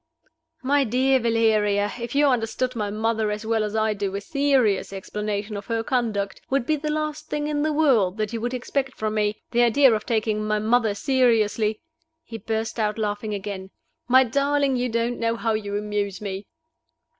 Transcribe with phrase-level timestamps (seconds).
[0.63, 4.91] "My dear Valeria, if you understood my mother as well as I do, a serious
[4.91, 8.55] explanation of her conduct would be the last thing in the world that you would
[8.55, 9.43] expect from me.
[9.51, 11.81] The idea of taking my mother seriously!"
[12.23, 13.69] He burst out laughing again.
[14.07, 16.47] "My darling, you don't know how you amuse me."